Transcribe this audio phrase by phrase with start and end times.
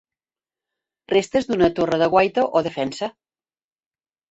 [1.13, 3.13] Restes d'una torre de guaita o defensa.